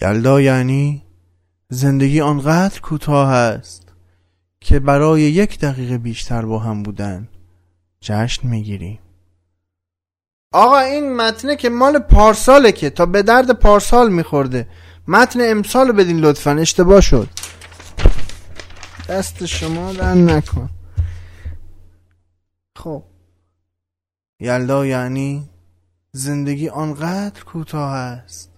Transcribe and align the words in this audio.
یلدا 0.00 0.40
یعنی 0.40 1.02
زندگی 1.68 2.20
آنقدر 2.20 2.80
کوتاه 2.80 3.28
است 3.28 3.82
که 4.60 4.78
برای 4.80 5.22
یک 5.22 5.58
دقیقه 5.58 5.98
بیشتر 5.98 6.42
با 6.42 6.58
هم 6.58 6.82
بودن 6.82 7.28
جشن 8.00 8.48
می‌گیریم. 8.48 8.98
آقا 10.52 10.78
این 10.78 11.16
متنه 11.16 11.56
که 11.56 11.68
مال 11.68 11.98
پارساله 11.98 12.72
که 12.72 12.90
تا 12.90 13.06
به 13.06 13.22
درد 13.22 13.50
پارسال 13.50 14.12
میخورده. 14.12 14.68
متن 15.08 15.40
امسال 15.42 15.92
بدین 15.92 16.20
لطفا 16.20 16.50
اشتباه 16.50 17.00
شد. 17.00 17.28
دست 19.08 19.46
شما 19.46 19.92
در 19.92 20.14
نکن. 20.14 20.70
خب. 22.76 23.04
یلدا 24.40 24.86
یعنی 24.86 25.48
زندگی 26.12 26.68
آنقدر 26.68 27.44
کوتاه 27.44 27.92
است 27.92 28.57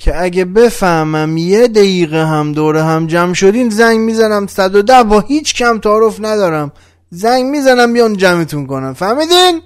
که 0.00 0.22
اگه 0.22 0.44
بفهمم 0.44 1.36
یه 1.36 1.68
دقیقه 1.68 2.26
هم 2.26 2.52
دوره 2.52 2.82
هم 2.82 3.06
جمع 3.06 3.34
شدین 3.34 3.70
زنگ 3.70 3.98
می‌زنم 3.98 4.46
110 4.46 5.02
با 5.02 5.20
هیچ 5.20 5.54
کم 5.54 5.78
تعارف 5.78 6.16
ندارم. 6.20 6.72
زنگ 7.10 7.44
می‌زنم 7.44 7.92
بیان 7.92 8.16
جمعتون 8.16 8.66
کنم 8.66 8.94
فهمیدین؟ 8.94 9.62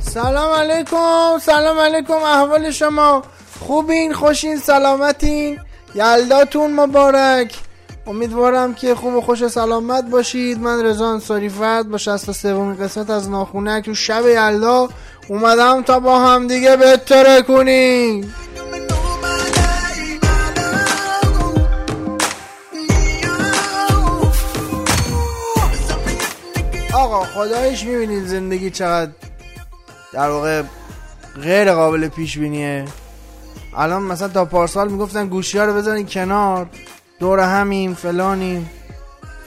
سلام 0.00 0.52
علیکم 0.52 1.38
سلام 1.40 1.78
علیکم 1.78 2.14
احوال 2.14 2.70
شما. 2.70 3.22
خوبین 3.60 4.12
خوشین 4.12 4.58
سلامتین. 4.58 5.58
یلداتون 5.94 6.72
مبارک. 6.72 7.63
امیدوارم 8.06 8.74
که 8.74 8.94
خوب 8.94 9.14
و 9.14 9.20
خوش 9.20 9.42
و 9.42 9.48
سلامت 9.48 10.04
باشید. 10.10 10.58
من 10.58 10.84
رضا 10.84 11.08
انصاری 11.12 11.48
فرد 11.48 11.88
با 11.88 11.98
63 11.98 12.54
قسمت 12.54 13.10
از 13.10 13.30
ناخونک 13.30 13.84
تو 13.84 13.94
شب 13.94 14.26
یلدا 14.26 14.88
اومدم 15.28 15.82
تا 15.82 16.00
با 16.00 16.20
هم 16.20 16.46
دیگه 16.46 16.76
بهتره 16.76 17.42
کنیم. 17.42 18.34
آقا 26.94 27.24
خدایش 27.24 27.84
می‌بینید 27.84 28.26
زندگی 28.26 28.70
چقدر 28.70 29.10
در 30.12 30.30
واقع 30.30 30.62
غیر 31.42 31.72
قابل 31.72 32.08
پیش 32.08 32.38
بینیه. 32.38 32.84
الان 33.76 34.02
مثلا 34.02 34.28
تا 34.28 34.44
پارسال 34.44 34.88
می‌گفتن 34.88 35.26
گوشی 35.26 35.58
ها 35.58 35.64
رو 35.64 35.74
بزنید 35.74 36.10
کنار. 36.10 36.66
دور 37.18 37.40
همیم 37.40 37.94
فلانیم. 37.94 38.70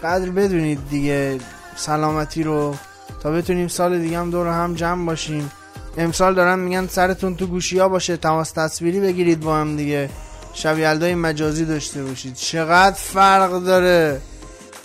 قدر 0.03 0.29
بدونید 0.29 0.79
دیگه 0.89 1.39
سلامتی 1.75 2.43
رو. 2.43 2.75
تا 3.23 3.31
بتونیم 3.31 3.67
سال 3.67 3.99
دیگه 3.99 4.19
هم 4.19 4.31
دور 4.31 4.47
هم 4.47 4.73
جمع 4.73 5.05
باشیم. 5.05 5.51
امسال 5.97 6.35
دارن 6.35 6.59
میگن 6.59 6.87
سرتون 6.87 7.35
تو 7.35 7.47
گوشی 7.47 7.79
ها 7.79 7.89
باشه 7.89 8.17
تماس 8.17 8.51
تصویری 8.51 8.99
بگیرید 8.99 9.39
با 9.39 9.57
هم 9.57 9.77
دیگه. 9.77 10.09
شب 10.53 10.79
یلدای 10.79 11.15
مجازی 11.15 11.65
داشته 11.65 12.03
باشید. 12.03 12.33
چقدر 12.33 12.95
فرق 12.95 13.59
داره؟ 13.59 14.21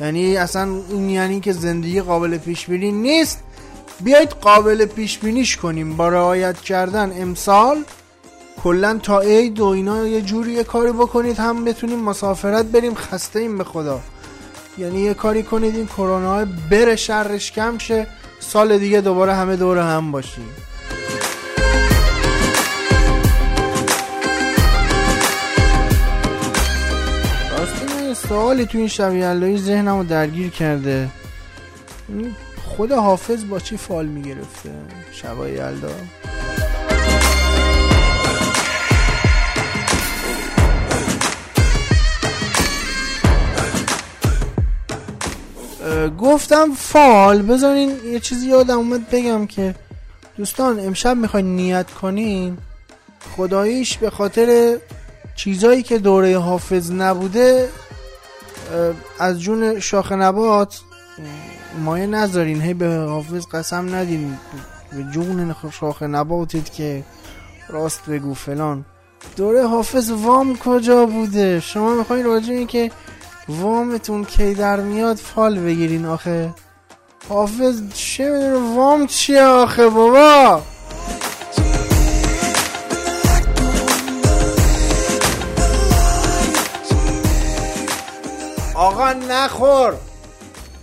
یعنی 0.01 0.37
اصلا 0.37 0.69
این 0.91 1.11
یعنی 1.11 1.41
که 1.41 1.53
زندگی 1.53 2.01
قابل 2.01 2.39
پیش 2.39 2.67
بینی 2.67 2.93
نیست. 2.93 3.39
بیایید 4.01 4.31
قابل 4.31 4.87
پیش 4.87 5.19
بینیش 5.19 5.57
کنیم. 5.57 5.97
با 5.97 6.09
رعایت 6.09 6.61
کردن 6.61 7.13
امسال 7.23 7.85
کلا 8.63 8.99
تا 9.03 9.21
عید 9.21 9.61
و 9.61 9.65
اینا 9.65 10.07
یه 10.07 10.21
جوری 10.21 10.53
یه 10.53 10.65
کاری 10.65 10.93
بکنید 10.93 11.39
هم 11.39 11.65
بتونیم 11.65 11.99
مسافرت 11.99 12.65
بریم 12.65 12.95
خسته 12.95 13.39
ایم 13.39 13.59
به 13.59 13.65
خدا. 13.65 14.01
یعنی 14.79 15.01
یه 15.01 15.15
کاری 15.15 15.43
کنید 15.43 15.75
این 15.77 15.87
کرونا 15.87 16.45
بره 16.71 16.97
شرش 16.97 17.53
کم 17.53 17.79
شه 17.79 18.07
سال 18.41 18.79
دیگه 18.79 19.01
دوباره 19.01 19.35
همه 19.35 19.57
دور 19.57 19.79
هم 19.79 20.11
باشیم. 20.13 20.49
سوالی 28.29 28.67
تو 28.67 28.79
این 28.79 28.89
شب 28.89 29.15
یلایی 29.15 29.59
ذهنم 29.59 29.99
رو 29.99 30.05
درگیر 30.05 30.51
کرده. 30.51 31.09
خود 32.65 32.93
حافظ 32.93 33.45
با 33.45 33.59
چی 33.59 33.77
فال 33.77 34.07
می‌گرفته؟ 34.07 34.71
شبای 35.13 35.53
یلدا 35.53 35.91
گفتم 46.09 46.75
فال 46.75 47.43
بذارین 47.43 47.97
یه 48.05 48.21
چیزی 48.21 48.47
یادم 48.47 48.79
اومد 48.79 49.11
بگم 49.11 49.47
که 49.47 49.75
دوستان 50.37 50.81
امشب 50.81 51.17
می‌خواین 51.17 51.57
نیت 51.57 51.91
کنین 51.91 52.59
خداییش 53.37 53.99
به 53.99 54.11
خاطر 54.11 54.79
چیزایی 55.37 55.83
که 55.83 55.99
دوره 55.99 56.39
حافظ 56.39 56.93
نبوده 56.93 57.69
از 59.19 59.41
جون 59.41 59.81
شاخ 59.81 60.13
نبات 60.13 60.81
مایه 61.85 62.07
نذارین. 62.07 62.63
هی 62.63 62.75
به 62.75 62.89
حافظ 62.89 63.47
قسم 63.53 63.95
ندین 63.95 64.39
به 64.93 65.03
جون 65.03 65.55
شاخ 65.81 66.03
نباتید 66.03 66.71
که 66.71 67.05
راست 67.69 68.07
بگو 68.07 68.35
فلان. 68.35 68.85
دوره 69.37 69.67
حافظ 69.67 70.11
وام 70.11 70.59
کجا 70.59 71.07
بوده؟ 71.07 71.61
شما 71.61 71.95
می‌خواین 71.95 72.25
راجع 72.25 72.53
این 72.53 72.67
که 72.67 72.91
وامتون 73.49 74.25
کی 74.25 74.55
در 74.55 74.77
میاد 74.81 75.17
فال 75.17 75.59
بگیرین 75.59 76.07
آخه. 76.07 76.55
حافظ 77.29 77.83
چه 77.95 78.31
می‌دونه 78.31 78.75
وام 78.75 79.07
چیه 79.07 79.43
آخه 79.43 79.89
بابا؟ 79.89 80.63
آقا 88.75 89.13
نخور. 89.13 89.95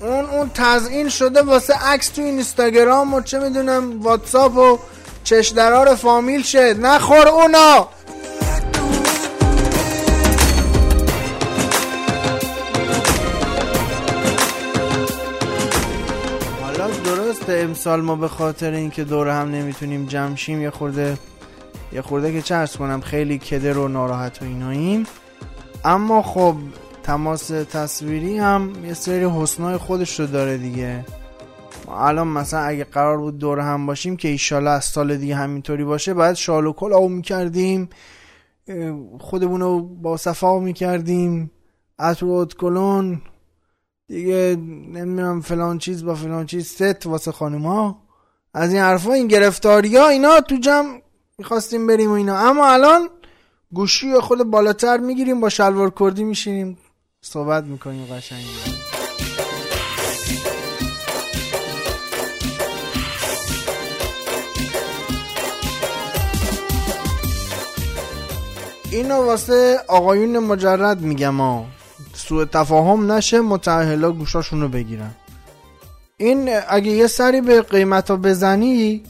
اون 0.02 0.26
اون 0.26 0.52
تزیین 0.54 1.10
شده 1.10 1.42
واسه 1.42 1.74
عکس 1.74 2.10
تو 2.10 2.22
اینستاگرام 2.22 3.14
و 3.14 3.22
چه 3.22 3.40
می‌دونم 3.40 4.02
واتساپ 4.02 4.58
و 4.58 4.80
چشدرار 5.24 5.96
فامیل 5.96 6.44
شه. 6.44 6.74
نخور 6.74 7.28
اونا 7.28 7.88
امسال 17.54 18.02
ما 18.02 18.16
به 18.16 18.28
خاطر 18.28 18.72
اینکه 18.72 19.04
دور 19.04 19.28
هم 19.28 19.52
نمی‌تونیم 19.52 20.06
جمع 20.06 20.36
شیم 20.36 20.62
یه 20.62 20.70
خورده 20.70 21.18
یه 21.94 22.02
خورده 22.02 22.34
که 22.34 22.42
چرس 22.42 22.78
کنم 22.78 23.02
خیلی 23.02 23.38
کدر 23.38 23.78
و 23.78 23.88
ناراحت 23.88 24.42
و 24.42 24.46
ایناییم 24.46 25.06
اما 25.86 26.22
خب 26.22 26.56
تماس 27.04 27.48
تصویری 27.48 28.38
هم 28.38 28.74
یه 28.86 28.94
سری 28.94 29.26
حسنای 29.26 29.78
خودش 29.78 30.20
رو 30.20 30.26
داره 30.26 30.58
دیگه. 30.58 31.06
الان 31.92 32.28
مثلا 32.28 32.60
اگه 32.60 32.84
قرار 32.84 33.18
بود 33.18 33.38
دور 33.38 33.60
هم 33.60 33.86
باشیم 33.86 34.18
که 34.18 34.28
ایشالا 34.28 34.72
از 34.72 34.86
سال 34.86 35.18
دیگه 35.18 35.36
همینطوری 35.36 35.84
باشه 35.84 36.14
باید 36.14 36.36
شال 36.36 36.68
و 36.68 36.74
کل 36.74 36.94
آو 36.94 37.10
می‌کردیم 37.10 37.90
خودمون 39.20 39.62
رو 39.62 39.82
با 39.82 40.18
صفا 40.18 40.60
می‌کردیم. 40.60 41.52
اتروت 42.00 42.56
کلون 42.56 43.22
دیگه 44.10 44.58
نمی‌دونم 44.94 45.42
فلان 45.42 45.78
چیز 45.78 46.06
با 46.06 46.16
فلان 46.16 46.46
چیز 46.46 46.68
ست 46.68 47.06
واسه 47.06 47.32
خانم 47.32 47.62
ها. 47.62 48.02
از 48.54 48.74
این 48.74 48.82
حرفا 48.82 49.14
این 49.14 49.28
گرفتاری 49.28 49.98
ها 49.98 50.08
اینا 50.08 50.42
تو 50.42 50.56
جمع 50.56 51.02
می‌خواستیم 51.38 51.88
بریم 51.88 52.10
و 52.12 52.14
اینا. 52.14 52.38
اما 52.38 52.68
الان 52.68 53.10
گوشی 53.74 54.14
خود 54.14 54.44
بالاتر 54.44 54.98
می‌گیریم 54.98 55.40
با 55.40 55.50
شلوار 55.50 55.94
کردی 56.00 56.24
میشینیم. 56.24 56.78
صحبت 57.22 57.64
می‌کنیم 57.64 58.06
قشنگ. 58.06 58.46
اینو 68.92 69.16
واسه 69.16 69.80
آقایون 69.88 70.40
مجرد 70.40 71.02
میگم 71.02 71.38
ها. 71.38 71.66
سوء 72.30 72.46
تفاهم 72.46 73.12
نشه 73.12 73.42
متعهلا 73.42 74.12
گوشاشون 74.12 74.62
رو 74.62 74.68
بگیرن. 74.68 75.12
این 76.18 76.50
اگه 76.70 76.92
یه 76.92 77.08
سری 77.08 77.42
به 77.42 77.62
قیمت 77.62 78.12
ها 78.12 78.18
بزنی 78.18 79.04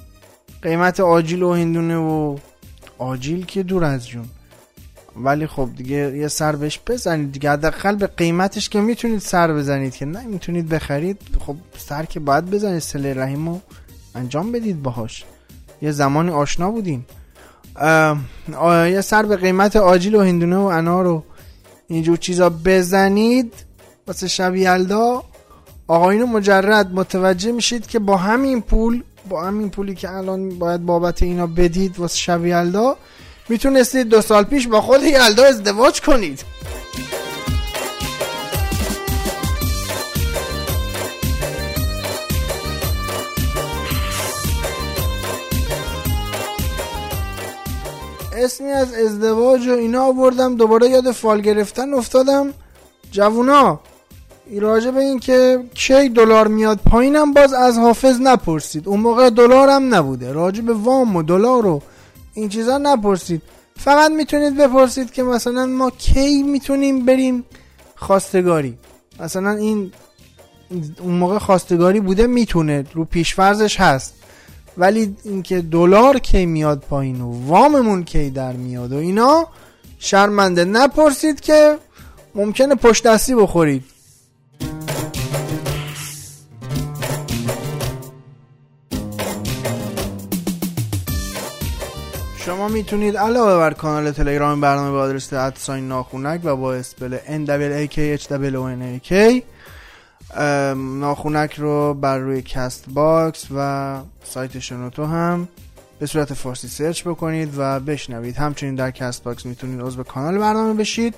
قیمت 0.62 1.00
آجیل 1.00 1.44
و 1.44 1.54
هندونه 1.54 1.98
و 1.98 2.38
آجیل 2.98 3.46
که 3.46 3.64
دور 3.64 3.84
از 3.84 4.08
جون. 4.08 4.26
ولی 5.16 5.48
خب 5.48 5.70
دیگه 5.78 6.18
یه 6.18 6.28
سر 6.28 6.56
بهش 6.56 6.80
بزنید 6.88 7.32
دیگه 7.32 7.52
حداقل 7.52 7.96
به 7.96 8.08
قیمتش 8.08 8.70
که 8.70 8.82
می‌تونید 8.82 9.20
سر 9.20 9.54
بزنید 9.54 9.96
که 9.96 10.06
نه 10.06 10.28
می‌تونید 10.28 10.70
بخرید. 10.70 11.22
خب 11.40 11.56
سر 11.78 12.06
که 12.06 12.20
باید 12.20 12.46
بزنید 12.46 12.80
سله 12.80 13.14
رحیم 13.14 13.50
رو 13.50 13.62
انجام 14.16 14.52
بدید 14.52 14.84
باهاش. 14.84 15.26
یه 15.82 15.92
زمانی 15.92 16.30
آشنا 16.30 16.72
بودین 16.72 17.06
یه 18.96 19.02
سر 19.02 19.24
به 19.24 19.36
قیمت 19.36 19.76
آجیل 19.76 20.16
و 20.16 20.22
هندونه 20.22 20.58
و 20.58 20.66
انار 20.66 21.08
و 21.08 21.24
اینجور 21.90 22.18
چیزا 22.18 22.50
بزنید 22.66 23.54
واسه 24.08 24.28
شب 24.28 24.56
یلدا 24.56 25.24
آقایون 25.88 26.30
مجرد 26.30 26.94
متوجه 26.94 27.52
میشید 27.52 27.88
که 27.88 28.00
با 28.00 28.18
همین 28.18 28.62
پول 28.62 29.04
با 29.30 29.44
همین 29.44 29.70
پولی 29.70 29.96
که 29.96 30.12
الان 30.12 30.50
باید 30.50 30.86
بابت 30.86 31.24
اینا 31.24 31.48
بدید 31.48 32.00
واسه 32.00 32.18
شب 32.18 32.46
یلدا 32.46 32.98
می‌تونستید 33.50 34.10
دو 34.10 34.22
سال 34.22 34.44
پیش 34.44 34.68
با 34.68 34.82
خود 34.82 35.04
یلدا 35.04 35.46
ازدواج 35.46 36.02
کنید. 36.02 36.44
اسمی 48.44 48.72
از 48.72 48.94
ازدواج 48.94 49.68
و 49.68 49.72
اینا 49.72 50.04
آوردم. 50.04 50.56
دوباره 50.56 50.90
یاد 50.90 51.12
فال 51.12 51.42
گرفتن 51.42 51.94
افتادم. 51.94 52.54
جوونا 53.12 53.80
راجع 54.60 54.92
به 54.92 55.00
این 55.00 55.20
که 55.20 55.64
کی 55.74 56.10
دلار 56.10 56.48
میاد 56.48 56.80
پایینم 56.86 57.34
باز 57.34 57.54
از 57.54 57.78
حافظ 57.78 58.20
نپرسید. 58.22 58.88
اون 58.88 59.00
موقع 59.00 59.30
دلار 59.30 59.70
هم 59.70 59.96
نبوده. 59.96 60.32
راجع 60.32 60.62
به 60.62 60.74
وام 60.74 61.16
و 61.16 61.24
دلار 61.24 61.66
و 61.66 61.82
این 62.34 62.50
چیزا 62.50 62.78
نپرسید. 62.78 63.42
فقط 63.78 64.12
می‌تونید 64.12 64.58
بپرسید 64.58 65.12
که 65.12 65.24
مثلا 65.24 65.66
ما 65.66 65.90
کی 65.90 66.44
می‌تونیم 66.44 67.06
بریم 67.06 67.46
خواستگاری. 67.96 68.78
مثلا 69.20 69.52
این 69.52 69.92
اون 71.00 71.14
موقع 71.14 71.38
خواستگاری 71.38 72.00
بوده 72.00 72.28
می‌تونه. 72.28 72.86
رو 72.94 73.06
پیشفرزش 73.06 73.80
هست. 73.80 74.14
ولی 74.80 75.16
اینکه 75.24 75.62
دلار 75.62 76.20
کی 76.20 76.46
میاد 76.46 76.80
پایین 76.80 77.22
و 77.22 77.48
واممون 77.48 78.04
کی 78.04 78.30
در 78.30 78.54
میاد 78.54 78.92
و 78.92 78.98
اینا 78.98 79.48
شرمنده 80.00 80.66
نپرسید 80.66 81.42
که 81.42 81.78
ممکنه 82.36 82.76
پشت 82.76 83.08
دستی 83.08 83.36
بخورید. 83.36 83.84
شما 92.46 92.68
می‌تونید 92.68 93.18
علاوه 93.18 93.58
بر 93.58 93.74
کانال 93.74 94.12
تلگرام 94.12 94.62
برنامه 94.62 94.92
با 94.92 95.02
آدرس 95.02 95.34
at 95.34 95.52
sign 95.52 95.88
ناخونک 95.88 96.42
و 96.44 96.56
با 96.56 96.74
spell 96.74 97.18
NWAKHWNAK 97.18 99.14
ناخونک 100.76 101.54
رو 101.54 101.94
بر 101.94 102.18
روی 102.18 102.42
Castbox 102.42 103.48
و 103.56 104.00
سایت 104.24 104.60
شنوتو 104.60 105.06
هم 105.06 105.48
به 106.00 106.06
صورت 106.06 106.34
فارسی 106.34 106.68
search 106.68 107.04
بکنید 107.04 107.54
و 107.58 107.80
بشنوید. 107.80 108.38
همچنین 108.38 108.76
در 108.76 108.92
Castbox 108.92 109.46
می‌تونید 109.46 109.82
عضو 109.82 110.04
کانال 110.04 110.38
برنامه 110.38 110.74
بشید 110.74 111.16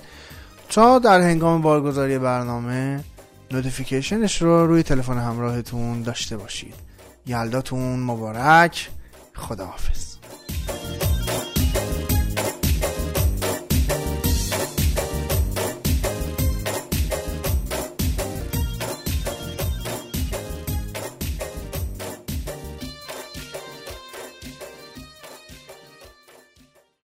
تا 0.68 0.98
در 0.98 1.20
هنگام 1.20 1.62
بارگذاری 1.62 2.18
برنامه 2.18 3.04
notification 3.50 4.29
ش 4.29 4.42
رو 4.42 4.66
روی 4.66 4.82
تلفن 4.82 5.18
همراهتون 5.18 6.02
داشته 6.02 6.36
باشید. 6.36 6.74
یلداتون 7.26 8.00
مبارک. 8.00 8.90
خداحافظ. 9.34 10.16